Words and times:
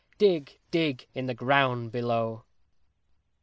__Dig! 0.17 0.57
Dig! 0.71 1.05
in 1.13 1.27
the 1.27 1.35
ground 1.35 1.91
below! 1.91 2.45